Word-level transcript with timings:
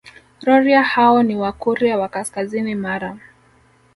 Rorya 0.45 0.83
hao 0.83 1.23
ni 1.23 1.35
Wakurya 1.35 1.97
wa 1.97 2.07
kaskazini 2.09 2.75
Mara 2.75 3.17